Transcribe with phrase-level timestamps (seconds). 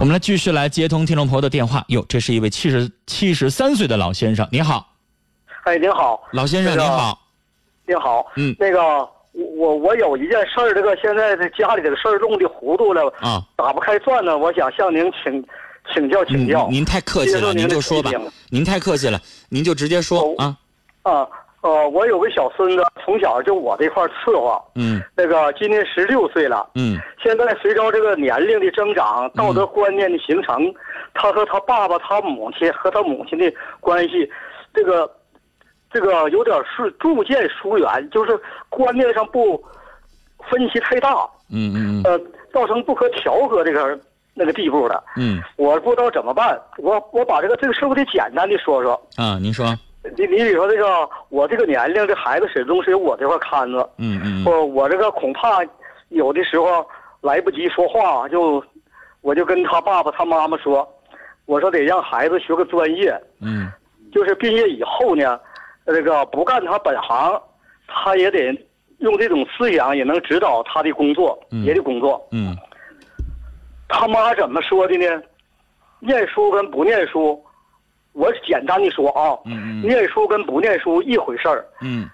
[0.00, 1.84] 我们来继续来接通听众朋友的电话。
[1.88, 4.94] 哟，这是一位七十七十三岁的老先生，您好，
[5.64, 7.18] 哎，您好，老先生那个您好，
[7.86, 8.56] 您好，嗯。
[8.58, 15.44] 那个我我我有一件事儿，这个现在这家里这个事儿弄的糊涂了，啊，打不开转呢，我想向您请
[15.92, 16.66] 请教请教。
[16.68, 18.10] 嗯您太客气了，您就说吧，
[18.48, 19.20] 您太客气了，
[19.50, 20.56] 您就直接说哦啊，
[21.12, 21.28] 啊，
[21.62, 25.02] 呃，我有个小孙子，从小就我这块儿伺候，嗯。
[25.14, 26.98] 那个今年十六岁了，嗯。
[27.22, 30.72] 现在随着这个年龄的增长，道德观念的形成，
[31.12, 34.30] 他和他爸爸、他母亲和他母亲的关系，
[34.72, 35.10] 这个
[35.92, 39.62] 这个有点是逐渐疏远，就是观念上不
[40.50, 42.18] 分歧太大，嗯嗯呃，
[42.54, 43.98] 造成不可调和这个
[44.32, 45.04] 那个地步了。
[45.16, 45.42] 嗯。
[45.56, 48.98] 我不知道怎么办，我我把这个这个事儿我得简单的说说。
[49.18, 49.66] 嗯啊，您说，
[50.16, 53.78] 你你比如说这个，我这个年龄，这孩子始终是由我这块看着。
[53.98, 55.58] 嗯嗯我我这个恐怕
[56.08, 56.86] 有的时候
[57.20, 58.64] 来不及说话，就
[59.20, 60.88] 我就跟他爸爸他妈妈说，
[61.44, 63.70] 我说得让孩子学个专业，嗯
[64.12, 65.38] 就是毕业以后呢，
[65.86, 67.40] 这个不干他本行，
[67.86, 68.52] 他也得
[68.98, 72.26] 用这种思想也能指导他的工作，嗯别的工作。
[72.32, 72.56] 嗯
[73.86, 75.22] 他妈怎么说的呢？
[75.98, 77.44] 念书跟不念书，
[78.12, 81.64] 我简单的说啊，嗯嗯念书跟不念书一回事儿。
[81.80, 82.08] 嗯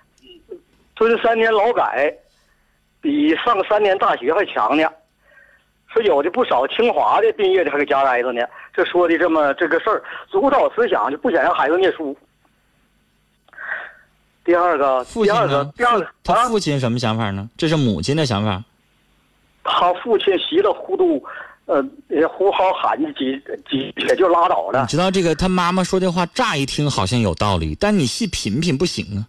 [0.95, 2.13] 蹲三年劳改，
[3.01, 4.89] 比上三年大学还强呢。
[5.89, 8.43] 说有的不少清华的毕业的还搁家待着呢。
[8.73, 12.17] 这说的这么这个事儿，主导思想就不想让孩子念书。
[14.45, 15.73] 第二个，第二个，？
[15.77, 17.49] 第二个他啊，父亲什么想法呢？
[17.57, 18.63] 这是母亲的想法。
[19.65, 21.25] 他父亲稀里糊涂，
[21.67, 21.85] 呃，
[22.29, 24.83] 呼号喊几几也就拉倒了。
[24.83, 29.27] 你知道这个他妈妈说这话，乍一听好像有道理，但你细品品不行啊。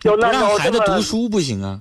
[0.00, 1.80] 不要按照让孩子读书不行啊。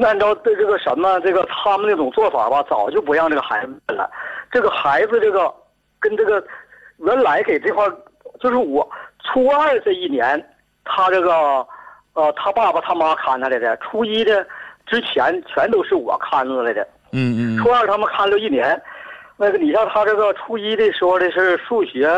[0.00, 4.10] 按照这这个什么这个他们那种做法吧，早就不让这个孩子了。
[4.50, 5.54] 这个孩子这个
[6.00, 6.44] 跟这个
[6.96, 7.86] 原来给这块，
[8.40, 8.86] 就是我
[9.22, 10.44] 初二这一年，
[10.84, 11.64] 他这个
[12.14, 14.44] 呃他爸爸他妈看他来的，初一的
[14.86, 16.86] 之前全都是我看着来的。
[17.16, 18.80] 嗯嗯初二他们看了一年，
[19.38, 22.08] 那个你像他这个初一的时候的是数学、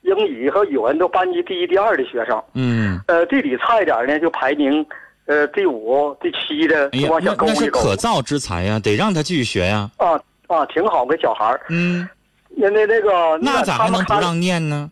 [0.00, 2.42] 英语和语文都班级第一、第二的学生。
[2.54, 4.84] 嗯，呃，地理差一点呢，就排名，
[5.26, 7.70] 呃，第五、第七的，那那是。
[7.70, 9.90] 可造之才呀，得让他继续学呀。
[9.98, 11.60] 啊啊，挺好个小孩儿。
[11.68, 12.08] 嗯，
[12.48, 14.90] 那那那个，那咋还能不让念呢？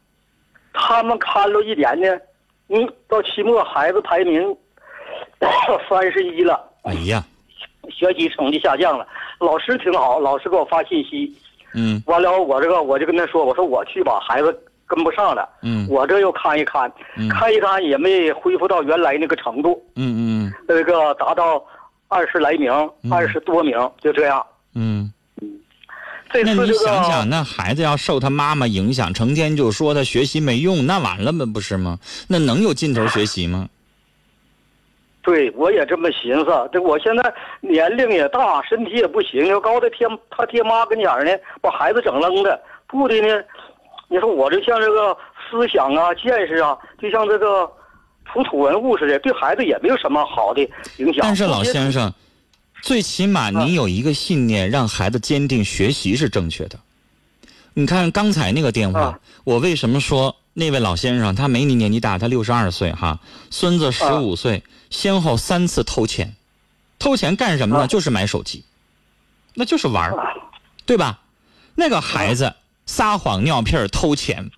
[0.74, 2.18] 他们看了一年呢，
[2.68, 4.54] 嗯，到期末孩子排名
[5.88, 7.22] 三十一了，哎呀，
[7.90, 9.06] 学习成绩下降了。
[9.42, 11.32] 老师挺好，老师给我发信息，
[11.74, 15.48] 嗯完了我这个我就跟他说，我说我去吧，孩子跟不上了。
[15.62, 19.82] 嗯我这又看一看，嗯看一看也没恢复到原来那个程度。
[19.96, 21.62] 嗯嗯那个达到
[22.08, 22.72] 二十来名，
[23.10, 24.44] 二十多名，就这样。
[24.74, 25.12] 嗯。
[26.34, 31.44] 那你这次这个想想，那孩子要受他妈妈影响，成天就说他学习没用，那完了吗？
[31.52, 31.98] 不是吗？
[32.28, 33.68] 那能有劲头学习吗？
[35.22, 36.70] 对我也这么寻思。
[36.72, 43.42] 这我现在年龄也大，身体也不行，要高的天他爹妈跟前呢，把孩子整扔的，不的呢。
[44.08, 45.16] 你说我这像这个
[45.50, 47.70] 思想啊、见识啊，就像这个
[48.26, 50.60] 土土文物似的，对孩子也没有什么好的
[50.98, 51.22] 影响。
[51.22, 52.12] 但是老先生，
[52.82, 56.78] 最起码你有一个信念，让孩子坚定学习是正确的。
[57.72, 63.20] 你看刚才那个电话啊，我为什么说那位老先生他没你年纪大，他六十二岁哈，
[63.50, 66.34] 孙子十五岁，先后三次偷钱，
[66.98, 67.84] 偷钱干什么呢？
[67.84, 68.64] 啊就是买手机，
[69.54, 70.18] 那就是玩儿。
[70.18, 70.28] 啊
[70.84, 71.20] 对吧？
[71.76, 74.50] 那个孩子撒谎尿屁儿偷钱，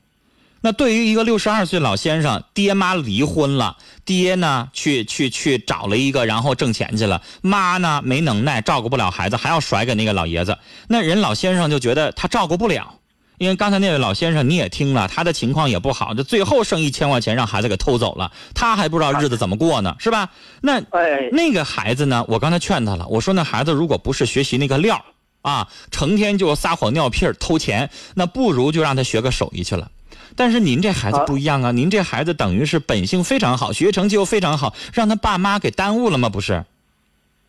[0.63, 3.77] 那对于一个六十二岁老先生，爹妈离婚了，
[4.07, 12.99] 爹呢去去去找了一个，然后挣钱去了，妈呢没能耐照顾不了孩子，还要甩给那个老爷子，那人老先生就觉得他照顾不了。
[13.39, 20.31] 因为刚才那位老先生你也听了，他的情况也不好，这最后剩一千块钱让孩子给偷走了，他还不知道日子怎么过呢，是吧？
[20.61, 25.05] 那哎，那个孩子呢，我刚才劝他了，我说那孩子如果不是学习那个料儿
[25.43, 29.91] 啊，成天就撒谎尿屁儿偷钱，那不如就让他学个手艺去了。
[30.37, 36.29] 但是您这孩子不一样啊，您这孩子等于是本性非常好，学习成绩又非常好，让他爸妈给耽误了吗？
[36.29, 36.65] 不是，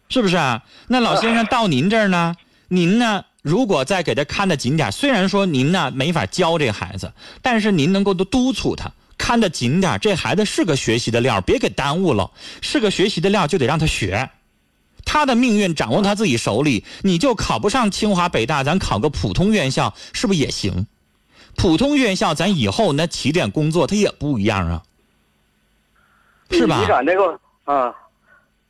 [0.10, 0.64] 是不是啊？
[0.88, 2.36] 那老先生到您这儿呢，
[2.70, 3.24] 您呢？
[3.46, 7.14] 如果再给他看得紧点儿，虽然说您呢没法教这孩子，
[7.44, 8.90] 但是您能够都督促他
[9.20, 12.32] 看得紧点儿，这孩子是个学习的料，别给耽误了。
[12.60, 14.32] 是个学习的料就得让他学，
[15.06, 16.84] 他的命运掌握他自己手里。
[17.04, 20.88] 你就考不上清华北大，咱考个普通院校是不是也行？
[21.56, 24.82] 普通院校咱以后那起点工作他也不一样啊，
[26.50, 26.88] 是吧你？
[26.88, 27.94] 看那个啊，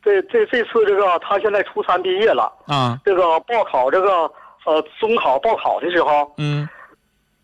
[0.04, 4.30] 这这这次这个他现在初三毕业了，啊，这个报考这个
[4.66, 6.68] 呃中考报考的时候，嗯，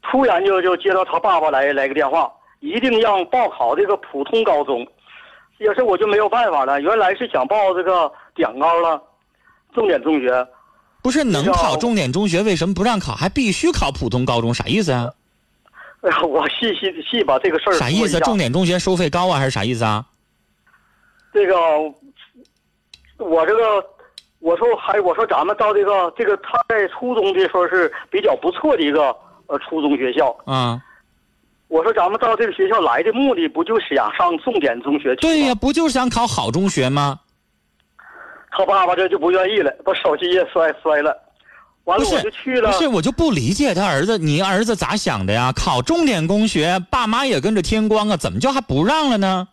[0.02, 2.30] 突然就就接到他爸爸来来个电话，
[2.60, 4.86] 一定让报考这个普通高中。
[5.58, 9.00] 也是我就没有办法了，原来是想报这个点高了，
[9.72, 10.46] 重点中学。
[11.02, 14.52] 不是能考重点中学，为什么不让考，还必须考普通高中？
[14.52, 15.08] 啥意思啊？
[16.00, 18.18] 哎呀，我细细细把这个事儿啥意思？
[18.20, 20.04] 重点中学收费高啊，还是啥意思啊？
[21.32, 21.54] 这个，
[23.18, 23.84] 我这个，
[24.42, 29.14] 我说还我说咱们到这个这个他在初中的时候是比较不错的一个
[29.46, 30.36] 呃初中学校。
[30.44, 30.82] 啊，
[31.68, 35.20] 我说咱们到这个学校来的目的不就是想上重点中学去？
[35.20, 37.20] 对呀、不就是想考好中学吗？
[38.50, 41.16] 他爸爸这就不愿意了，把手机也摔摔了。
[41.84, 45.52] 完了我就去了不，是，我就不理解他儿子，你儿子咋想的呀？
[45.52, 49.48] 考重点中学，爸妈也跟着添光啊，怎么就还不让了呢？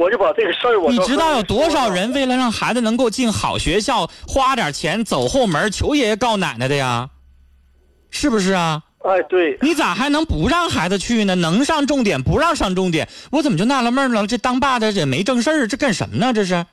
[0.00, 7.10] 我就把这个事儿我你知道有多少人为了让孩子能够进好学校，花点钱走后门求爷爷告奶奶的呀？
[8.10, 8.82] 是不是啊？
[9.04, 11.34] 哎，对，你咋还能不让孩子去呢？
[11.34, 14.26] 能上重点不让上重点，我怎么就纳了闷了？
[14.26, 16.32] 这当爸的也没正事儿，这干什么呢？
[16.32, 16.64] 这是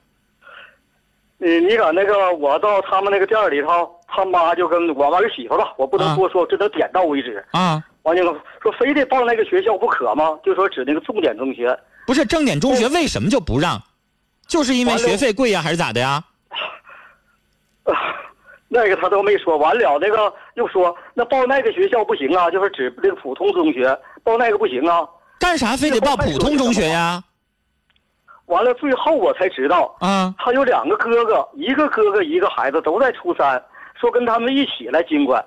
[1.38, 7.44] 你你搁那个我到他们那个店里头，他妈就跟我儿媳妇吧，我不能啊多说，只能点到为止。
[7.52, 7.84] 啊？
[8.04, 8.34] 完了
[8.64, 10.40] 说非得报那个学校不可吗？
[10.46, 11.78] 就说指那个重点中学。
[12.08, 13.80] 不是正点中学为什么就不让？
[14.48, 16.24] 就是因为学费贵呀，还是咋的呀？
[18.70, 23.88] 那个他都没说，完了那个又说那报那个学校不行啊，就是指那个普通中学，
[24.24, 25.06] 报那个不行啊。
[25.38, 27.22] 干啥非得报普通中学呀？
[28.46, 33.62] 完了最后我才知道，啊，他有两个哥哥，一个哥哥一个孩子都在初三，
[34.00, 35.44] 说跟他们一起来经管。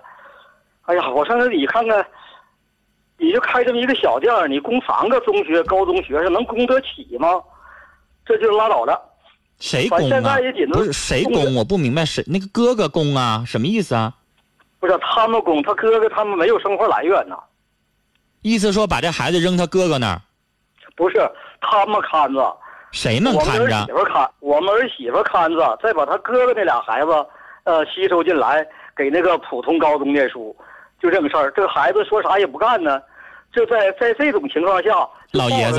[0.83, 2.07] 哎呀，我上那里看看，
[3.21, 7.29] 你就开这么一个小店儿，你供三个中学、高中学生能供得起吗？
[8.25, 8.99] 这就拉倒了。
[9.59, 10.39] 谁供啊
[10.73, 11.55] 不是谁供？
[11.55, 13.45] 我不明白，谁那个哥哥供啊？
[13.47, 14.15] 什么意思啊？
[14.79, 17.37] 不是他们供，他哥哥他们没有生活来源呐。
[18.41, 20.23] 意思说把这孩子扔他哥哥那儿，
[20.97, 21.31] 不是
[21.61, 22.57] 他们看着，
[22.91, 23.93] 谁能我们儿看着媳？
[23.93, 27.27] 妇看，我们儿媳妇看着，再把他哥哥那俩孩子，
[27.65, 30.57] 呃，吸收进来，给那个普通高中念书，
[31.03, 31.51] 就这个事儿。
[31.51, 32.99] 这个孩子说啥也不干呢，
[33.53, 34.91] 就在在这种情况下，
[35.33, 35.79] 老爷子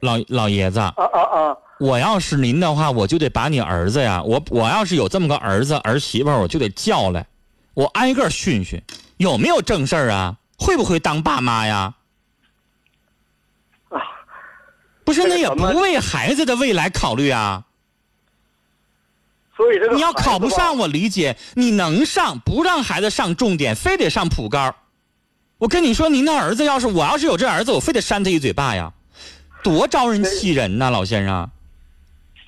[0.00, 1.56] 老老爷子，啊啊啊！
[1.78, 7.26] 我要是您的话，我就得把你儿子呀，我我要是有这么个儿子儿媳妇，我就得叫来，
[7.74, 8.82] 我挨个训训，
[9.18, 10.36] 有没有正事儿啊？
[10.58, 11.94] 会不会当爸妈呀？
[13.90, 14.00] 啊
[15.04, 17.64] 不是，那也不为孩子的未来考虑啊！
[19.56, 24.74] 所以这个你要考不上，我理解；你能上，不让孩子上重点，非得上普高。
[25.58, 28.92] 我跟你说，您的儿子要是我要是有这儿子，我非得扇他一嘴巴呀，
[29.62, 31.48] 多招人气人呐，老先生。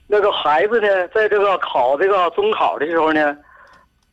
[0.06, 3.34] 那个孩子呢，在这个考这个中考的时候呢，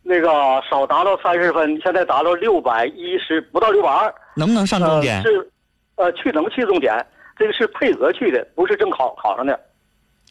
[0.02, 0.30] 那个
[0.70, 4.14] 少达到三十分，现在达到六百一十，不到六百二。
[4.34, 5.18] 能不能上重点？
[5.18, 5.52] 呃、是，
[5.96, 7.06] 呃，去能去重点，
[7.38, 9.60] 这个是配额去的，不是正考考上的。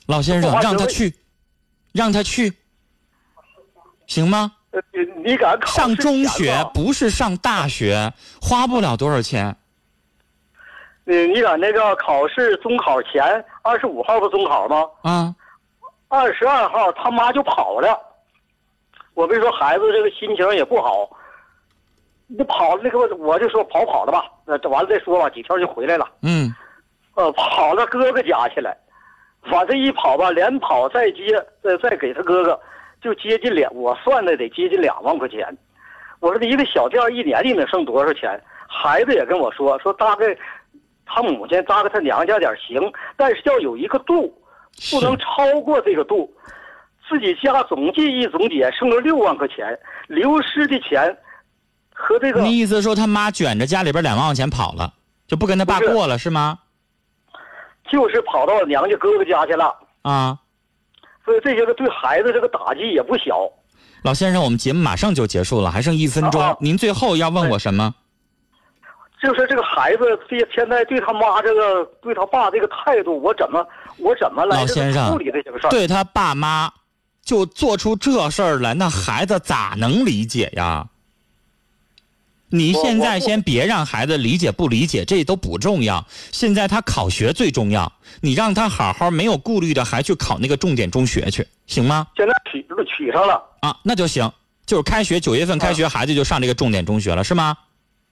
[0.06, 1.14] 老先生让他去，
[1.92, 2.50] 让他去，
[4.06, 4.52] 行吗？
[4.74, 8.12] 呃，你你敢考上中学不是上大学，
[8.42, 9.56] 花不了多少钱。
[11.04, 13.22] 你你敢那个考试中考前
[13.62, 14.84] 二十五号不中考吗？
[15.02, 15.34] 啊，
[16.08, 17.96] 二十二号他妈就跑了。
[19.12, 21.08] 我没说孩子这个心情也不好，
[22.26, 26.10] 你跑了那个我就说跑跑了吧，那这完了再说吧，几天就回来了。
[26.22, 26.52] 嗯，
[27.14, 28.76] 呃，跑到哥哥家去了，
[29.48, 32.60] 反正一跑吧，连跑再接，再再给他哥哥，
[33.04, 35.46] 就接近两，我算的得接近两万块钱。
[36.20, 38.42] 我说这一个小店儿一年你能剩多少钱？
[38.66, 40.34] 孩子也跟我说，说大概
[41.04, 42.80] 他母亲搭给他娘家点儿行，
[43.14, 44.34] 但是要有一个度，
[44.90, 46.32] 不能超过这个度。
[47.06, 51.14] 自己家总计一总结剩了六万块钱，流失的钱
[51.92, 54.94] 和这个你意思说他妈卷着家里边两万块钱跑了，
[55.26, 56.58] 就不跟他爸过了是吗？
[57.92, 60.38] 就是跑到娘家哥哥家去了，啊，
[61.24, 63.48] 所以这些个对孩子这个打击也不小。
[64.02, 67.94] 老先生，我们节目马上就结束了，还剩一分钟，您最后要问我什么？
[69.22, 73.66] 就是这个孩子这现在对他妈这个对他爸这个态度，我怎么
[73.98, 75.70] 我怎么来老先生处理这些个事儿？
[75.70, 76.70] 对他爸妈
[77.22, 80.86] 就做出这事儿来，那孩子咋能理解呀？
[82.54, 86.06] 你现在先别让孩子理解不理解，这都不重要。
[86.30, 92.06] 现在他考学最重要，你让他好好没有顾虑的，还去考那个重点中学去，行吗？
[92.16, 92.64] 现在取
[92.96, 94.30] 取上了啊，那就行。
[94.64, 97.56] 就是开学九月份开学，孩子就上这个重点中学了，是吗？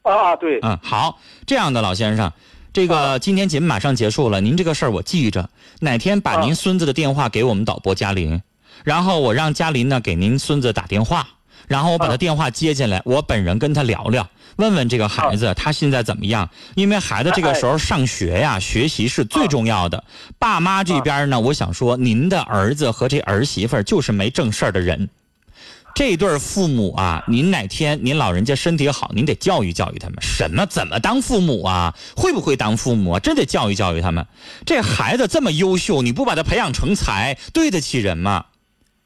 [0.02, 2.32] 啊，对，嗯，好，这样的老先生，
[2.72, 5.49] 这个今天节目马上结束了，您这个事儿我记着，
[5.80, 8.42] 哪天把您啊孙子的电话给我们导播嘉林，
[8.82, 11.28] 然后我让嘉林呢给您孙子打电话，
[11.73, 16.50] 然后我把他电话接进来，我本人跟他聊聊，问问这个孩子他现在怎么样。
[16.75, 20.05] 因为孩子这个时候上学呀，学习是最重要的。
[20.38, 25.09] 爸妈这边呢，我想说，您的儿子和这儿媳妇就是没正事儿的人。
[25.95, 31.95] 这对父母啊，您哪天您老人家身体好，您得教育教育他们，什么怎么当父母啊？
[32.14, 33.19] 会不会当父母啊？
[33.19, 34.26] 真得教育教育他们。
[34.67, 38.45] 这孩子这么优秀，你不把他培养成才，对得起人吗？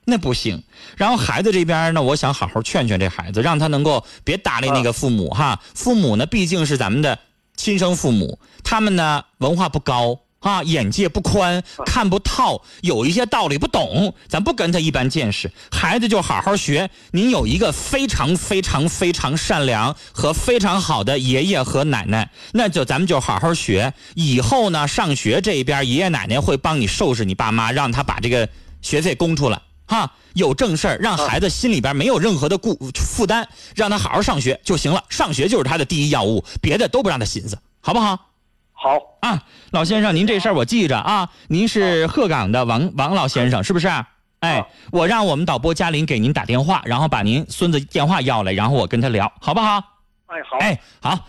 [0.06, 0.62] 那不行。
[0.96, 5.60] 然后孩子这边呢，我想好好劝劝这孩子，让他能够别搭理那个父母哈。
[5.74, 7.18] 父母呢，毕竟是咱们的
[7.56, 10.20] 亲生父母，他们呢文化不高。
[10.40, 15.50] 啊，眼界不宽，看不透，有一些道理不懂，咱不跟他一般见识。
[15.72, 16.88] 孩子就好好学。
[17.10, 23.92] 您有一个非常非常非常善良和非常好的爷爷和奶奶，那就咱们就好好学。
[24.14, 28.48] 以后呢，上学这边爷爷奶奶会帮你收拾你爸妈，让他把这个
[28.82, 29.60] 学费供出来。
[29.86, 35.02] 哈，有正事儿，让孩子心里边没有任何的顾负担，让他好好上学就行了。
[35.08, 38.18] 上学就是他的第一要务，别的都不让他寻思，好不好？
[38.72, 41.30] 好啊，老先生，您这事儿我记着啊。
[41.48, 43.88] 您是鹤岗的王王老先生是不是？
[44.40, 49.82] 哎，我让我们导播嘉林给您打电话，然后把您孙子电话要来，然后我跟他聊，好不好？
[50.26, 50.58] 哎，好。
[50.58, 51.26] 哎，好。